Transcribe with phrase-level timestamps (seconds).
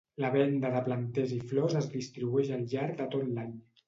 [0.23, 3.53] La venda de planters i flors es distribueix al llarg de tot l'any.